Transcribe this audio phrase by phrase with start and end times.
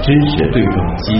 [0.00, 1.12] 知识对撞机。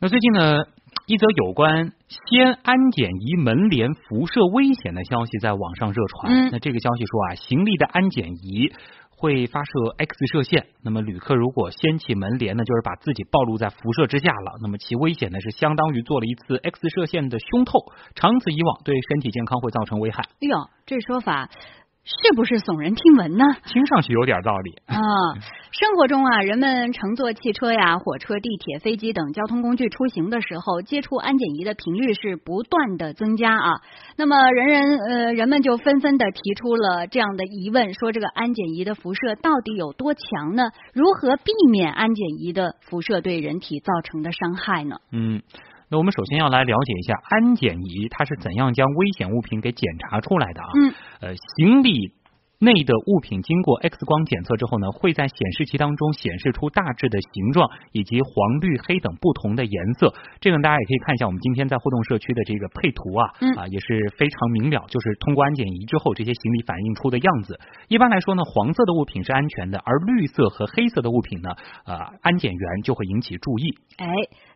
[0.00, 0.64] 那最近呢，
[1.06, 6.32] 一则有关西安安检仪门帘辐射危险的消息在网上热传。
[6.32, 8.72] 嗯那这个消息说啊，行李的安检仪
[9.16, 14.58] 会发射 X 射线，那么旅客如果掀起门帘呢，就是把自己暴露在辐射之下了。
[14.60, 20.22] 那么其危险呢，是相当于做了一次 X 射线的胸透，长此以往对身体健康会造成危害。
[20.22, 21.50] 哎呦，这说法
[22.04, 23.44] 是不是耸人听闻呢？
[23.64, 24.76] 听上去有点道理。
[24.84, 25.00] 啊，
[25.72, 33.80] 生活中啊，人们乘坐汽车呀、火车、地铁、飞机等交通工具出行的时候，接触安检仪的频率是不断的增加啊。
[34.18, 40.64] 那么人人呃，人们就纷纷的提出了这样的疑问，说这个安检仪的辐射到底有多强呢？
[40.92, 44.96] 如何避免安检仪的辐射对人体造成的伤害呢？
[45.10, 45.40] 嗯，
[45.88, 50.68] 那我们首先要来了解一下安检仪它是怎样将危险物品给检查出来的啊？
[50.76, 52.12] 嗯，呃，行李。
[52.64, 60.12] 内的物品经过 X 光检测之后呢，会在显示器当中显示出大致的形状以及黄、绿、黑等不同的颜色。
[60.40, 67.60] 这个大家也可以看一下我们今天在互动社区的这个配图啊，嗯啊也是非常明了，就是通过安检仪之后这些行李反映出的样子。
[67.88, 71.50] 一般来说呢，黄色的物品是安全的，而绿色和黑色的物品呢，
[71.84, 73.76] 呃，安检员就会引起注意。
[73.98, 74.06] 哎，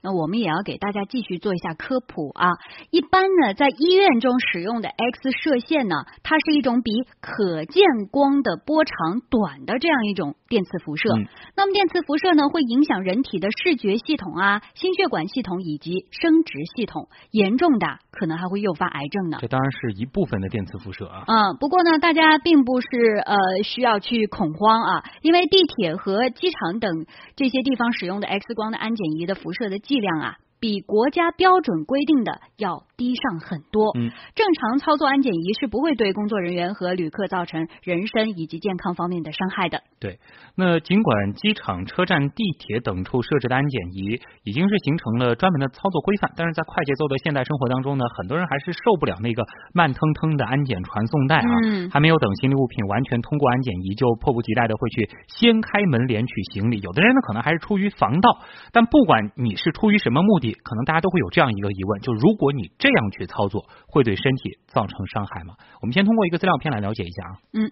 [0.00, 2.48] 那我们也要给大家继续做一下科普啊。
[2.90, 11.08] 一般呢，在医院中使用的 X 射线呢，它是一种比可见光的波长短的这样一种电磁辐射。
[11.16, 19.38] 嗯那么电磁辐射呢，会影响人体的视觉系统啊、心血管系统以及生殖系统，严重的可能还会诱发癌症呢。
[19.40, 21.24] 这当然是一部分的电磁辐射啊。
[21.26, 22.88] 嗯，不过呢，大家并不是
[23.24, 33.90] 呃需要去恐慌啊，因为地铁和机场等这些地方使用的 X 光的安检仪的辐射的剂量啊，比国家标准规定的要低上很多。
[33.96, 39.82] 嗯，正常操作安检仪是不会对工作人员和旅客造成人身以及健康方面的伤害的。
[40.00, 40.18] 对。
[40.58, 51.52] 那尽管机场、车站、地铁等处设置的安检仪已经是形成了专门的操作规范，但是在快节奏的现代生活当中呢，很多人还是受不了那个慢腾腾的安检传送带啊。
[51.64, 56.80] 嗯还没有等行李物品完全通过安检仪，就迫不及待的会去掀开门帘取行李。
[56.80, 58.30] 有的人呢，可能还是出于防盗，
[58.72, 65.54] 但不管你是出于什么目的，可能大家都会有这样一个疑问：就如果你这样去操作，会对身体造成伤害吗？
[65.82, 67.32] 我们先通过一个资料片来了解一下啊。
[67.52, 67.70] 嗯，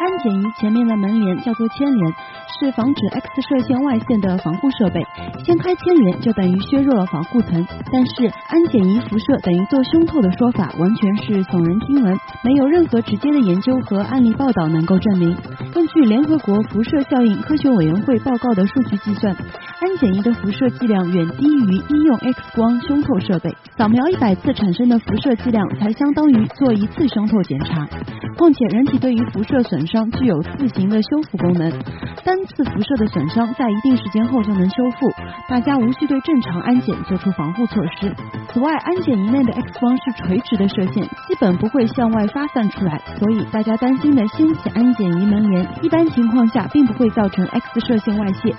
[0.00, 2.14] 安检仪前面的门帘叫做牵帘，
[2.58, 5.02] 是防止 X 射线外线的防护设备。
[5.44, 7.66] 掀开牵帘就等于削弱了防护层。
[7.92, 15.36] 但是安检仪辐射等于做胸透的说法完全是耸人听闻，没有任何直接的研究和案例报道能够证明。
[15.72, 23.50] 根据联合国辐射效应科学委员会报告的数据计算，安检仪的辐射剂量远低于医用 X 光胸透设备。
[23.76, 27.88] 扫描一百次产生的辐射剂量才相当于做一次胸透检查。
[28.36, 31.70] 况且人体对于辐射损伤具有自行的修复功能，
[32.24, 35.10] 单次辐射的损伤在一定时间后就能修复，
[35.48, 38.14] 大家无需对正常安检做出防护措施。
[38.52, 48.54] 此外，安检仪内的 X 光是垂直的射线，基本不会向外发散出来，所以大家担心的掀起安检仪门帘，一般情况下并不会造成 X 射线外泄。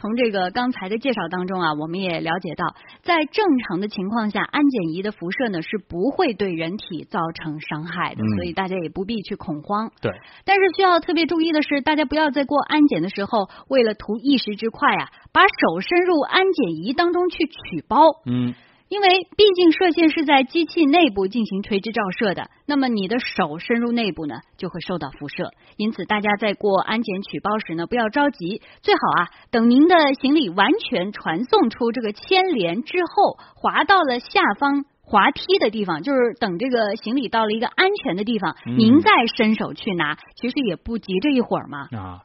[0.00, 9.90] 哎，从这个刚才的介绍当中啊，我们也了解到，在正常的情况下，安检仪的辐射呢是不会对人体造成伤害的，嗯所以大家也不必去恐慌。
[10.00, 10.10] 对，
[10.44, 17.98] 但是需要特别注意的是，大家不要在过安检的时候，为了图一时之快啊，把手伸入安检仪当中去取包。
[18.24, 18.54] 嗯。
[18.90, 25.52] 因为毕竟射线是在机器内部进行垂直照射的，那么你的手伸入内部呢，就会受到辐射。
[25.76, 41.86] 因此，大家在过安检取包时呢，不要着急，最好啊，等您的行李完全传送出这个牵连之后，滑到了下方滑梯的地方，就是等这个行李到了一个安全的地方，嗯您再伸手去拿，其实也不急这一会儿嘛。
[41.96, 42.22] 啊，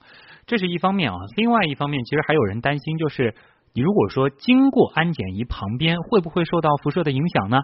[0.48, 3.36] 这是一方面啊，另外一方面，其实还有人担心，就是
[3.76, 7.60] 你如果说经过安检仪旁边，会不会受到辐射的影响呢？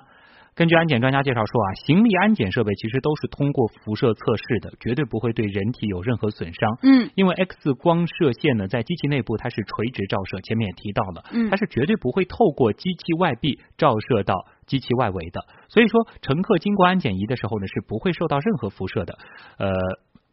[0.54, 6.78] 根据安检专家介绍说啊，行李安检设备其实都是通过辐射测试的，绝对不会对人体有任何损伤。
[6.84, 14.36] 嗯因为 X 光射线呢，在机器内部它是垂直照射，前面也提到了，嗯它是绝对不会透过机器外壁照射到
[14.68, 15.40] 机器外围的。
[15.70, 19.18] 所以说，乘客经过安检仪的时候呢，是不会受到任何辐射的。
[19.58, 19.72] 呃，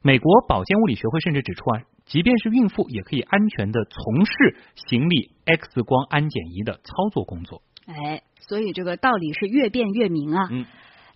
[0.03, 7.63] 美国保健物理学会甚至指出啊，即便是孕妇也可以安全的从事行李 X 光安检仪的操作工作。
[7.87, 10.49] 哎，所以这个道理是越辩越明啊。
[10.51, 10.67] 嗯。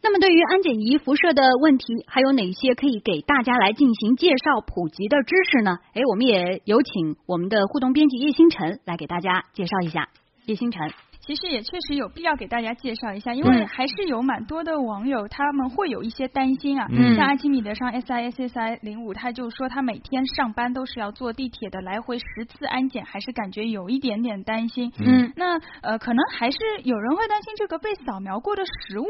[0.05, 5.79] 那么，对于安检仪辐射的问题，还有哪些可以给大家来进行介绍普及的知识呢？
[5.95, 10.09] 哎，我们也有请我们的互动编辑叶星辰来给大家介绍一下。
[10.47, 10.91] 叶星辰，
[11.25, 16.87] 其实也确实有必要给大家介绍一下，因为嗯还是有蛮多的网友他们会有一些担心啊。
[16.91, 24.93] 嗯像阿基米德上 S I S S I 零五，他就说他每天上班都是要坐地铁的，来回十次安检，还是感觉有一点点担心。
[24.99, 29.05] 嗯那呃，可能还是有人会担心这个被扫描过的食物。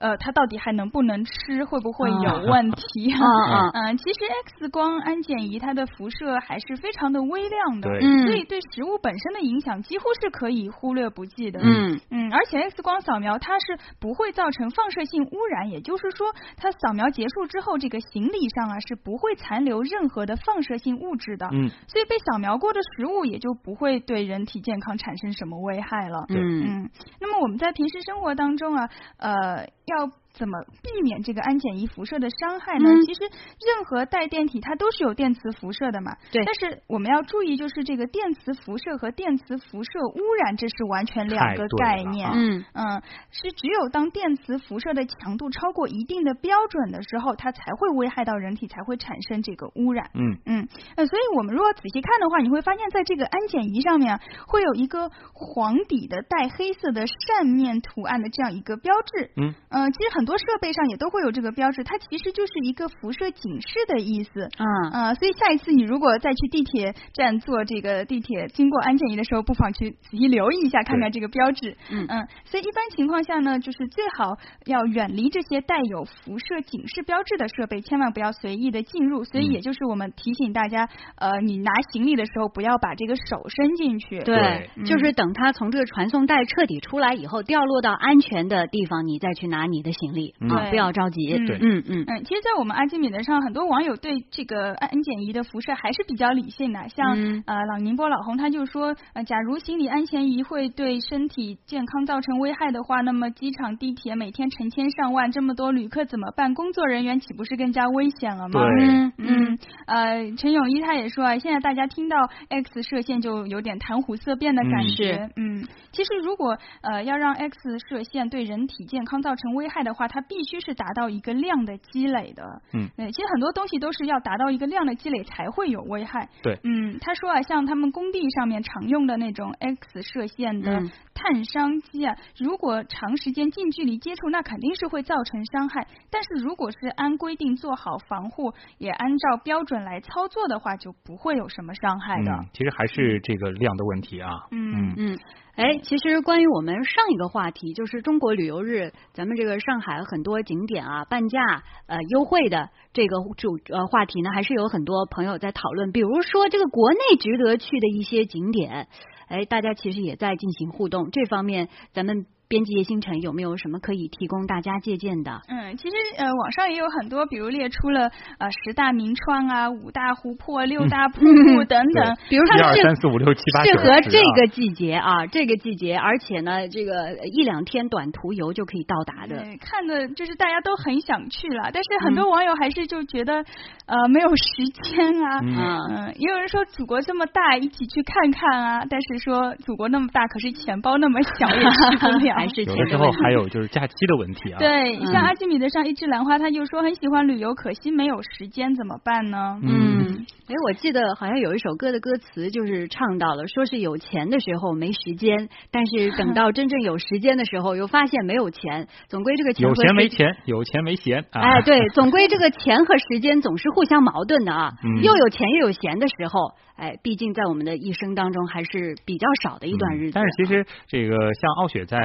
[0.00, 1.64] 呃，它到底还能不能吃？
[1.64, 3.12] 会不会有问题？
[3.18, 11.60] 啊啊嗯，其实 X 光安检仪它的辐射还是非常的微量的，嗯所以对食物本身的影响几乎是可以忽略不计的。
[11.62, 21.48] 嗯嗯，而且 X 光扫描它是不会造成放射性污染，也就是说，它扫描结束之后，这个行李上啊是不会残留任何的放射性物质的。
[21.52, 26.24] 嗯，所以被扫描过的食物也就不会对人体健康产生什么危害了。
[26.28, 26.38] 嗯
[26.84, 26.90] 嗯，
[27.20, 32.90] 那么我们在平时生活当中啊，呃，要怎么避免这个安检仪辐射的伤害呢？
[32.90, 36.16] 嗯其实任何带电体它都是有电磁辐射的嘛。
[36.30, 42.28] 对但是我们要注意，就是这个电磁辐射和电磁辐射污染，这是完全两个概念。
[42.28, 50.10] 啊嗯嗯，是只有当电磁辐射的强度超过一定的标准的时候，它才会危害到人体，才会产生这个污染。
[50.14, 59.30] 嗯嗯，呃，所以我们如果仔细看的话，你会发现在这个安检仪上面啊会有一个黄底的带黑色的扇面图案的这样一个标志。
[59.36, 64.42] 嗯，呃，其实很多设备上也都会有这个标志，它其实就是一个辐射警示的意思。
[64.42, 71.74] 啊呃，所以下一次你如果再去地铁站坐这个地铁经过安检仪的时候，不妨去仔细留意一下，看看这个标志。
[71.90, 74.36] 嗯嗯所以一般情况下呢，就是最好
[74.66, 79.24] 要远离这些带有辐射警示标志的设备，千万不要随意的进入。
[79.24, 84.18] 所以嗯也就是我们提醒大家，呃，你拿行李的时候不要把这个手伸进去。
[84.20, 91.32] 对，嗯就是等它从这个传送带彻底出来以后，掉落到安全的地方，你再去拿你的行李嗯啊，不要着急。
[91.34, 96.88] 嗯对嗯嗯嗯，其实，在我们阿基米德上，很多网友对这个安检仪的辐射还是比较理性的。
[96.88, 106.54] 像、嗯呃老宁波老洪他就说，呃，假如行李安全仪会对身体健康造成危害的话，那么机场、地铁每天成千上万，这么多旅客怎么办？
[106.54, 108.60] 工作人员岂不是更加危险了吗？
[108.80, 112.16] 嗯嗯，呃，陈永一他也说啊，现在大家听到
[112.48, 115.30] X 射线就有点谈虎色变的感嗯觉。
[115.36, 122.44] 嗯，其实如果呃要让 X 射线对人体健康造成危害的话，它必须是达到一个量的积累的。
[122.72, 126.28] 嗯对，其实很多东西都是要达到一个量的积累才会有危害。
[126.42, 135.86] 对嗯，他说啊，像他们工地上面常用的那种 X 射线的嗯探伤机啊，如果长时间近距离接触，那肯定是会造成伤害。
[136.10, 142.32] 但是如果是按规定做好防护，也按照标准来操作的话，就不会有什么伤害的。
[142.32, 144.30] 嗯，其实还是这个量的问题啊。
[144.52, 145.18] 嗯嗯。
[145.58, 151.40] 哎，其实关于我们上一个话题，就是中国旅游日，咱们这个上海很多景点啊，半价
[151.88, 155.90] 呃优惠的这个主呃话题呢，还是有很多朋友在讨论。
[155.90, 158.86] 比如说这个国内值得去的一些景点，
[159.26, 161.10] 哎，大家其实也在进行互动。
[161.10, 165.42] 这方面，咱们编辑叶星辰有没有什么可以提供大家借鉴的？
[165.48, 172.16] 嗯，其实呃，网上也有很多，比如列出了呃十大名创啊、五大湖泊、六大瀑布等等。
[172.30, 179.42] 比如说一二三四五六七八九适合这个季节啊，这个季节，而且呢，这个一两天短途游就可以到达的。
[179.42, 183.44] 对，看的就是大家都很想去了，但是很多网友还是就觉得、
[183.84, 185.40] 呃没有时间啊。
[185.42, 185.54] 嗯
[185.90, 188.86] 嗯，也有人说祖国这么大，一起去看看啊。
[188.88, 192.37] 但是说祖国那么大，可是钱包那么小，也去不了。
[192.38, 194.58] 还是有的时候还有就是假期的问题啊。
[194.60, 199.58] 对，嗯像阿基米德上一枝兰花，他就说很喜欢旅游，可惜没有时间，怎么办呢？
[199.62, 208.88] 嗯，哎，我记得好像有一首歌的歌词就是唱到了，说是有钱的时候没时间，但是等到真正有时间的时候，又发现没有钱。
[209.08, 211.40] 总归这个钱有钱没钱，有钱没闲啊。
[211.40, 214.70] 哎，对，总归这个钱和时间总是互相矛盾的啊。
[214.84, 220.18] 嗯又有钱又有闲的时候，哎，毕竟在我们的一生当中还是比较少的一段日子。
[220.18, 221.98] 嗯但是其实这个像傲雪在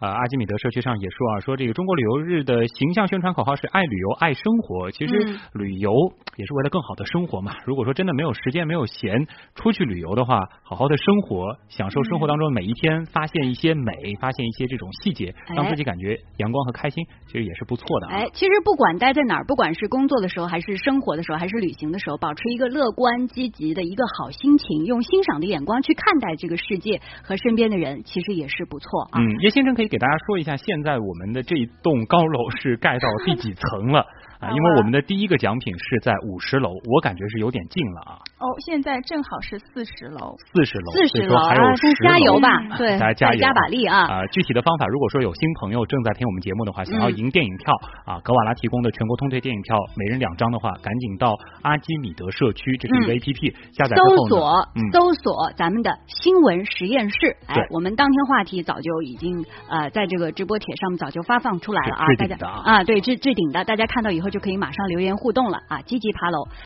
[0.00, 4.90] 呃阿基米德社区上也说啊，说这个中国旅游日的形象宣传口号是爱旅游爱生活。
[4.90, 5.92] 其实嗯旅游
[6.36, 7.52] 也是为了更好的生活嘛。
[7.64, 18.12] 如果说真的没有时间没有闲出去旅游的话，好好的生活，享受生活当中每一天，发现一些美，发现一些这种细节，让哎自己感觉阳光和开心，其实也是不错的啊。
[18.14, 29.20] 哎，其实不管待在哪儿，不管是工作的时候，还是生活的时候，还是旅行的时候，保持一个乐观积极的一个好心情，用欣赏的眼光去看待这个世界和身边的人，其实也是不错啊。
[29.20, 34.06] 嗯，叶可以给大家说一下，现在我们的这一栋高楼是盖到第几层了？
[34.40, 38.12] 啊，因为我们的第一个奖品是在五十楼，我感觉是有点近了啊。
[38.38, 44.06] 哦，现在正好是四十楼，四十楼，四十楼还有十加油吧，对，大家加油，加把力啊！
[44.06, 47.74] 啊，具体的方法，如果说有新朋友正在听我们节目的话，想要赢电影票
[48.04, 66.46] 啊，格瓦拉提供的全国通兑电影票，每人两张的话，赶紧到阿基米德社区，这是一个 A P P，下载搜索搜索咱们的新闻实验室，哎，我们当天话题早就已经呃在这个直播帖上面早就发放出来了啊，大家啊，对置置顶的，大家看到以就可以马上留言互动了啊，积极爬楼。